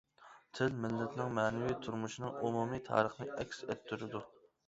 تىل 0.59 0.71
مىللەتنىڭ 0.85 1.27
مەنىۋى 1.39 1.75
تۇرمۇشنىڭ 1.83 2.41
ئومۇمىي 2.47 2.83
تارىخىنى 2.89 3.31
ئەكس 3.43 3.63
ئەتتۈرىدۇ. 3.67 4.23